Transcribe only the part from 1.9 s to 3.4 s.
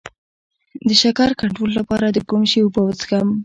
د کوم شي اوبه وڅښم؟